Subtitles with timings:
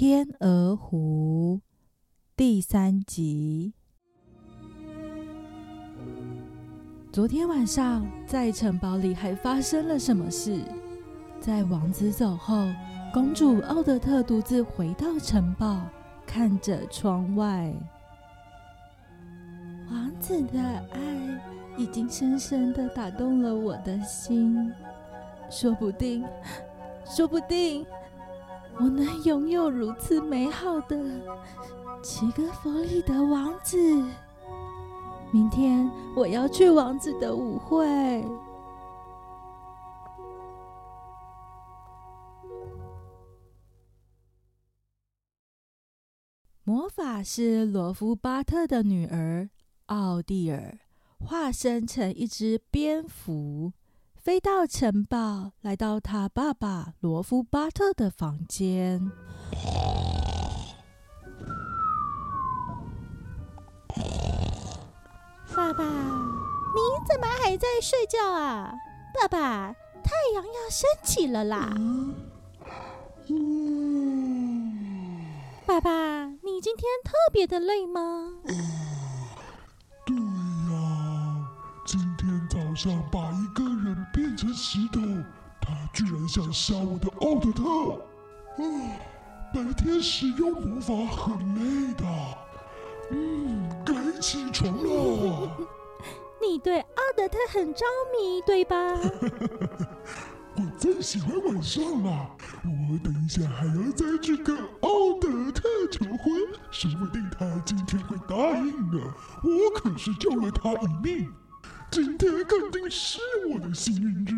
[0.00, 1.60] 天鹅湖
[2.36, 3.72] 第三集。
[7.10, 10.62] 昨天晚上在城堡里还发生了什么事？
[11.40, 12.68] 在王子走后，
[13.12, 15.84] 公主奥德特独自回到城堡，
[16.24, 17.74] 看着窗外。
[19.90, 20.60] 王子的
[20.92, 21.42] 爱
[21.76, 24.72] 已经深深的打动了我的心，
[25.50, 26.24] 说不定，
[27.04, 27.84] 说不定。
[28.76, 30.96] 我能拥有如此美好的
[32.02, 33.78] 齐格弗里德王子。
[35.30, 38.24] 明天我要去王子的舞会。
[46.64, 49.48] 魔法师罗夫巴特的女儿
[49.86, 50.78] 奥蒂尔
[51.18, 53.72] 化身成一只蝙蝠。
[54.20, 59.10] 飞到城堡，来到他爸爸罗夫巴特的房间。
[65.54, 68.74] 爸爸，你怎么还在睡觉啊？
[69.14, 69.72] 爸爸，
[70.02, 71.72] 太阳要升起了啦！
[75.64, 78.32] 爸爸，你今天特别的累吗？
[78.44, 78.54] 对
[82.78, 84.06] 上把一个人。
[84.12, 85.00] 变成石头，
[85.60, 87.62] 他居然想杀我的奥德特！
[88.56, 88.64] 啊，
[89.52, 92.04] 白天使用魔法很累的，
[93.10, 95.50] 嗯，该起床了。
[96.40, 98.76] 你对奥德特很着迷，对吧？
[100.56, 102.30] 我最喜欢晚上了，
[102.64, 106.32] 我等一下还要再去跟奥德特求婚，
[106.70, 109.00] 说不定他今天会答应呢。
[109.42, 111.32] 我可是救了他一命。
[111.90, 113.18] 今天肯定是
[113.52, 114.32] 我的幸运日，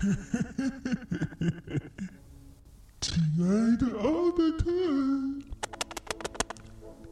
[3.00, 4.70] 亲爱的奥德特，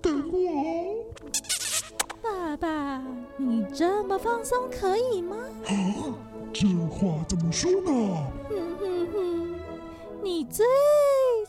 [0.00, 1.04] 等我。
[2.22, 3.02] 爸爸，
[3.36, 5.36] 你这么放松可以吗？
[5.66, 5.74] 啊，
[6.52, 7.90] 这话怎么说呢？
[8.48, 9.54] 哼哼哼，
[10.22, 10.64] 你最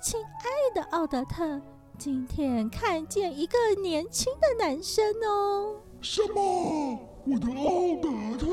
[0.01, 1.61] 亲爱的奥德特，
[1.97, 5.75] 今天看见一个年轻的男生哦。
[6.01, 7.08] 什么？
[7.25, 8.47] 我的奥德特，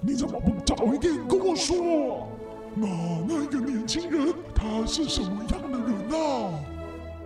[0.00, 2.26] 你怎么不早一点跟我说？
[2.74, 2.86] 那
[3.26, 6.52] 那个年轻人他是什么样的人啊？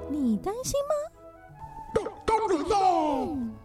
[0.08, 0.94] 你担心吗？
[1.94, 2.76] 当当然啦。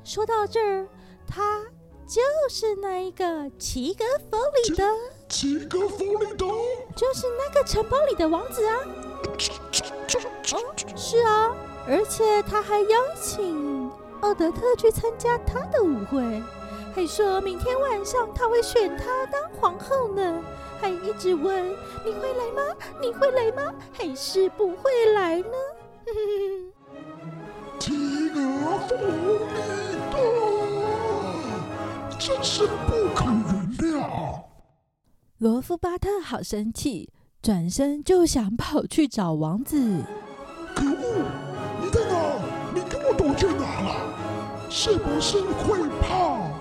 [0.04, 0.88] 说到这儿，
[1.28, 1.64] 他
[2.08, 4.84] 就是那一个齐格弗里德。
[5.28, 6.46] 齐格弗里德，
[6.96, 8.80] 就是那个城堡里的王子啊。
[10.96, 11.56] 是啊，
[11.88, 13.92] 而且他还邀请
[14.22, 16.42] 奥德特去参加他的舞会。
[16.96, 20.42] 还说明天晚上他会选她当皇后呢，
[20.80, 21.70] 还一直问
[22.06, 22.62] 你会来吗？
[23.02, 23.76] 你会来吗？
[23.92, 25.52] 还是不会来呢？
[27.78, 28.40] 提格
[28.88, 29.60] 弗里
[30.10, 30.18] 德，
[32.18, 34.42] 真是不可原谅！
[35.40, 37.12] 罗夫巴特好生气，
[37.42, 40.02] 转身就想跑去找王子。
[40.74, 41.26] 可恶！
[41.82, 42.40] 你在哪？
[42.74, 44.70] 你给我躲去哪了？
[44.70, 46.55] 是不是会怕？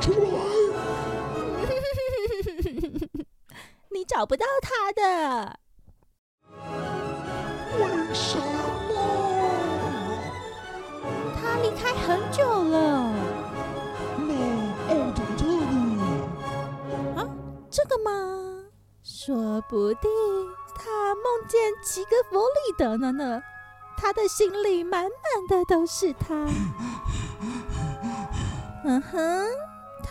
[3.92, 5.58] 你找不到他的。
[7.78, 8.38] 为什
[8.88, 8.92] 么？
[11.36, 13.12] 他离开很久了。
[14.18, 14.32] 那
[14.88, 16.02] 奥德特呢？
[17.16, 17.28] 啊，
[17.70, 18.10] 这个吗？
[19.02, 20.10] 说不定
[20.74, 23.42] 他梦见齐格弗里德了呢。
[23.96, 25.10] 他的心里满满
[25.46, 26.34] 的都是他。
[28.82, 29.46] 嗯哼，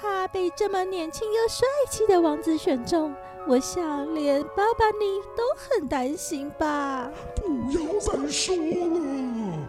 [0.01, 3.13] 他被这么年轻又帅气的王子选中，
[3.47, 7.11] 我想连爸爸你都很担心吧？
[7.35, 9.67] 不要再说了，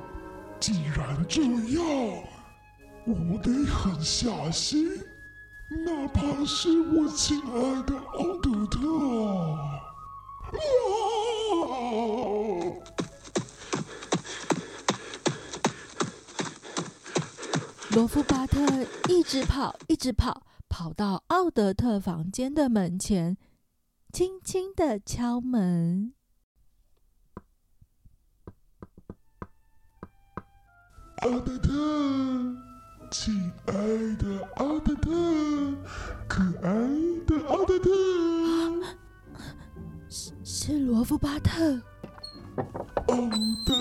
[0.61, 1.85] 既然这样，
[3.07, 4.89] 我得狠下心，
[5.85, 8.79] 哪怕是我亲爱的奥德特。
[9.53, 9.81] 啊！
[17.93, 18.61] 罗夫巴特
[19.09, 23.37] 一直跑，一直跑，跑到奥德特房间的门前，
[24.13, 26.15] 轻轻的敲门。
[31.23, 32.57] 奥德特，
[33.11, 33.75] 亲爱
[34.17, 35.11] 的奥德特，
[36.29, 36.71] 可爱
[37.27, 37.91] 的奥德特，
[40.09, 41.75] 是是罗夫巴特。
[43.09, 43.17] 奥
[43.67, 43.75] 德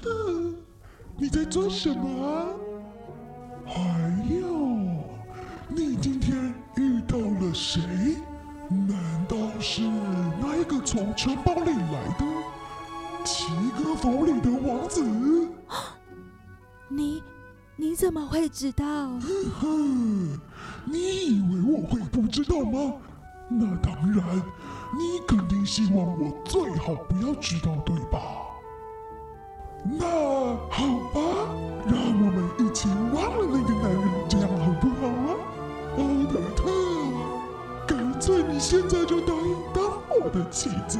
[0.00, 0.54] 特，
[1.18, 2.69] 你在做什么？
[3.72, 3.80] 还
[4.28, 4.48] 有，
[5.68, 7.80] 你今天遇到了谁？
[8.68, 9.82] 难道是
[10.40, 12.24] 那一个从城堡里来的？
[13.24, 15.04] 齐格弗里的王子。
[16.88, 17.22] 你
[17.76, 18.84] 你怎么会知道？
[19.60, 20.40] 哼，
[20.84, 22.94] 你以为我会不知道吗？
[23.48, 24.24] 那当然，
[24.98, 28.18] 你肯定希望我最好不要知道，对吧？
[29.82, 30.06] 那
[30.68, 30.84] 好
[31.14, 31.20] 吧，
[31.86, 35.34] 让我们一起忘了那个男人，这样好不好啊？
[35.96, 36.00] 奥
[36.30, 36.70] 德特，
[37.86, 39.82] 干脆你现在就答应当
[40.22, 40.98] 我的妻子。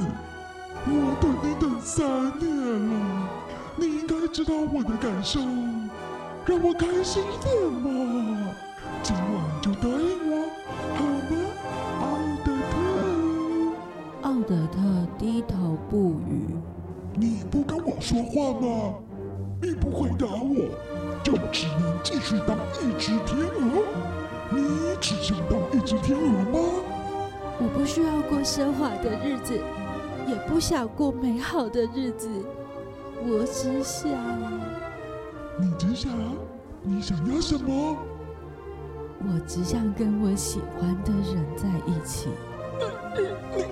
[0.87, 2.06] 我等你等三
[2.38, 3.29] 年了，
[3.77, 5.41] 你应该知道我的感受，
[6.47, 8.50] 让我开心一点嘛。
[9.03, 10.49] 今晚就答应我，
[10.97, 11.33] 好吗，
[12.00, 12.03] 奥
[12.44, 12.75] 德特？
[14.23, 14.79] 奥德特
[15.19, 16.56] 低头不语。
[17.15, 18.95] 你不跟我说话吗？
[19.62, 20.71] 你不回答我，
[21.23, 23.83] 就只能继续当一只天鹅。
[24.53, 26.59] 你只想当一只天鹅吗？
[27.59, 29.61] 我不需要过奢华的日子，
[30.27, 32.29] 也不想过美好的日子。
[33.23, 34.11] 我只想，
[35.59, 36.11] 你只想，
[36.83, 37.97] 你想要什么？
[39.23, 42.31] 我只想跟我喜欢的人在一起。
[43.15, 43.65] 你你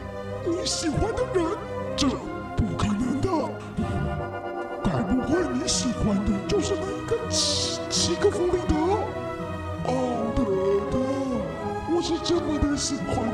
[0.59, 1.47] 你喜欢的人？
[1.97, 2.07] 这
[7.31, 8.75] 七七个弗里德？
[9.85, 9.93] 奥
[10.35, 10.45] 德
[10.91, 10.99] 特，
[11.95, 13.25] 我是这么的喜欢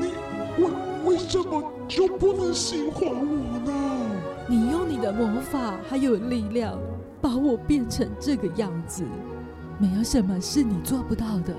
[0.00, 0.70] 你，你为
[1.04, 3.72] 为什么就不能喜欢我呢？
[4.48, 6.78] 你用你的魔法还有力量，
[7.20, 9.04] 把我变成这个样子，
[9.78, 11.54] 没有什么是你做不到的。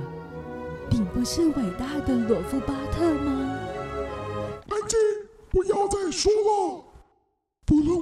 [0.90, 3.58] 你不是伟大的罗夫巴特吗？
[4.70, 5.00] 安静，
[5.50, 6.67] 不要再说了。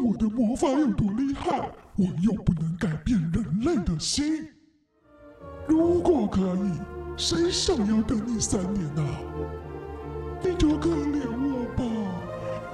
[0.06, 4.48] 我的魔法有多厉害，我又不能改变人类的心。
[5.68, 6.72] 如果可以，
[7.18, 9.04] 谁想要等你三年啊？
[10.44, 11.84] 你就可怜我吧，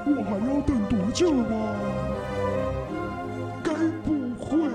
[0.05, 1.55] 我还要等多久啊？
[3.63, 3.73] 该
[4.03, 4.67] 不会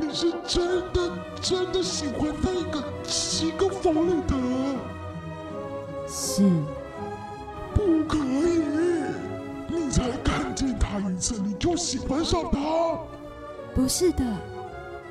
[0.00, 1.12] 你是真的
[1.42, 4.34] 真的喜欢那个七个弗里德？
[6.08, 6.48] 是，
[7.74, 8.62] 不可以！
[9.68, 10.10] 你才
[11.08, 12.98] 一次，你就喜欢上他？
[13.74, 14.24] 不是的，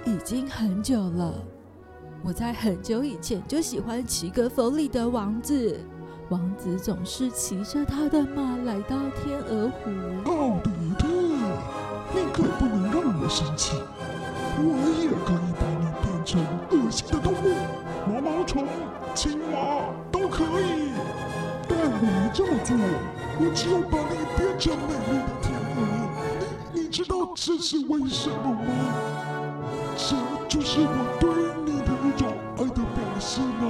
[0.06, 1.34] 已经很久了。
[2.22, 5.80] 我在很久以前就喜欢齐格弗里的王子，
[6.28, 9.90] 王子总是骑着他的马来到天鹅湖。
[10.26, 10.70] 奥德
[11.00, 11.08] 特，
[12.14, 13.78] 你可不能让我生气。
[14.62, 14.64] 我
[15.02, 17.36] 也可以把你变成恶心的动物，
[18.06, 18.68] 毛毛虫、
[19.16, 20.92] 青蛙都可以。
[21.70, 22.76] 但我没这么做，
[23.40, 25.56] 我只有把你变成美丽的天
[27.02, 28.62] 知道这是为什么吗？
[29.96, 30.18] 这
[30.50, 31.30] 就是我对
[31.64, 33.64] 你的一种爱的表现啊！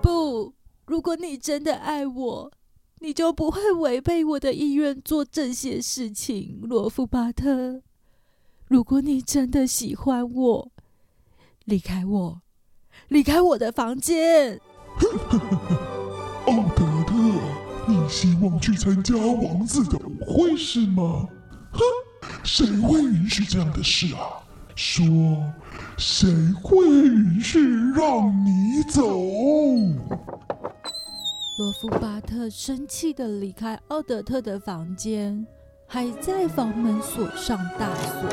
[0.00, 0.54] 不，
[0.86, 2.52] 如果你真的爱我，
[3.00, 7.82] 你就不会违背我的意愿做这些事情，罗夫巴特。
[8.68, 10.70] 如果你真的喜欢我，
[11.64, 12.40] 离开我，
[13.08, 14.60] 离开我的房间。
[18.10, 21.26] 希望去参加王子的舞会是吗？
[21.72, 21.80] 哼，
[22.42, 24.20] 谁会允许这样的事啊？
[24.74, 25.04] 说，
[25.96, 26.28] 谁
[26.62, 27.60] 会允许
[27.94, 29.08] 让你走？
[31.58, 35.46] 罗夫巴特生气的离开奥德特的房间，
[35.86, 38.28] 还在房门锁上大锁。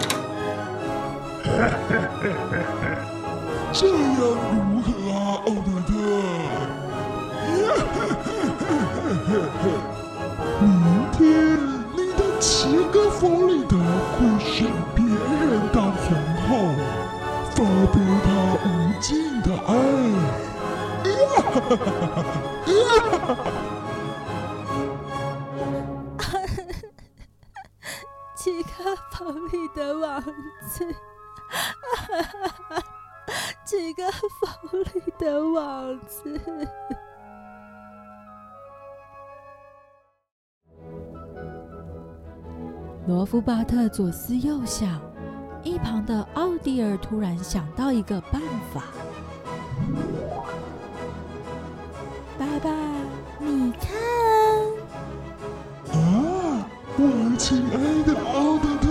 [3.73, 4.33] 这样如
[4.81, 4.87] 何
[10.59, 10.67] 明
[11.13, 11.57] 天
[11.95, 16.05] 你的七个弗里德会选别人当皇
[16.43, 16.49] 后，
[17.51, 17.57] 发
[17.93, 17.95] 表
[18.25, 18.27] 他
[18.65, 18.67] 无
[18.99, 19.69] 尽的爱。
[28.35, 28.67] 七个
[29.11, 30.21] 弗里德王
[30.69, 30.85] 子，
[33.65, 36.39] 七个弗里的王子。
[43.07, 44.99] 罗夫巴特左思右想，
[45.63, 48.41] 一旁的奥蒂尔突然想到一个办
[48.73, 48.83] 法。
[52.37, 52.69] 爸爸，
[53.39, 53.95] 你看，
[55.93, 58.89] 啊，我亲爱的奥德特！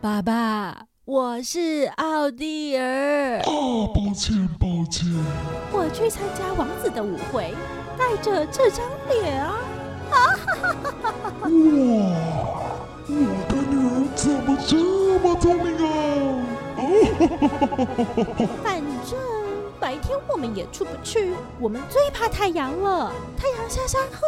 [0.00, 3.38] 爸爸，我是奥蒂尔。
[3.38, 3.44] 啊，
[3.94, 5.08] 抱歉，抱歉。
[5.70, 7.54] 我去参加王子的舞会。
[7.98, 9.58] 带着这张脸啊！
[10.10, 11.40] 啊哈哈哈哈哈！
[11.40, 11.48] 哇，
[13.08, 13.10] 我
[13.48, 14.70] 的女儿怎么这
[15.20, 15.88] 么聪明啊？
[16.76, 16.80] 哦，
[18.62, 19.18] 反正
[19.80, 23.12] 白天我们也出不去，我们最怕太阳了。
[23.36, 24.18] 太阳下山后，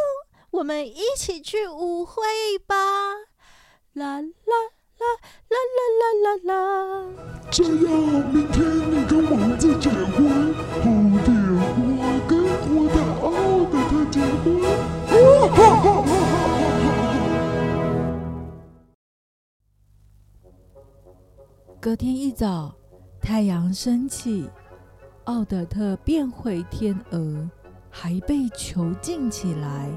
[0.51, 2.23] 我们一起去舞会
[2.67, 2.75] 吧！
[3.95, 5.07] 啦啦啦
[5.49, 5.57] 啦啦
[6.01, 6.55] 啦啦啦！
[7.51, 7.73] 这样，
[8.33, 10.55] 明天你跟王子结婚，
[21.81, 22.75] 隔天一早，
[23.21, 24.49] 太阳升起，
[25.25, 27.51] 奥德特变回天鹅，
[27.91, 29.91] 还被囚禁起来。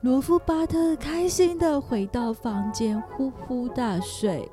[0.00, 4.50] 罗夫巴特开心的回到房间，呼呼大睡。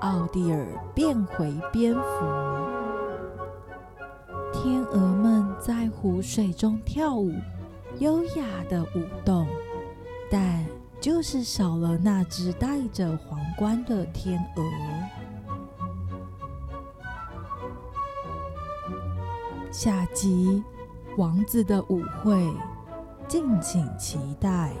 [0.00, 2.00] 奥蒂尔变回蝙蝠，
[4.52, 7.32] 天鹅们在湖水中跳舞，
[7.98, 9.46] 优雅的舞动，
[10.30, 10.64] 但
[11.00, 14.64] 就是少了那只戴着皇冠的天鹅。
[19.70, 20.62] 下集
[21.16, 22.52] 王子的舞会，
[23.28, 24.72] 敬请期待。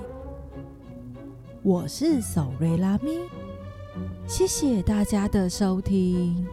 [1.62, 3.18] 我是索瑞拉咪，
[4.26, 6.46] 谢谢大家的收听。